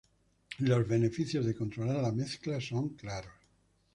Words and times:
Los 0.57 0.87
beneficios 0.87 1.45
de 1.45 1.53
controlar 1.53 1.97
la 1.97 2.11
mezcla 2.11 2.59
son 2.59 2.95
claros. 2.95 3.33